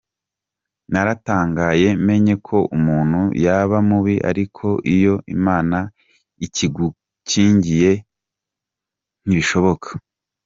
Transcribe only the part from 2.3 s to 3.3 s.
ko umuntu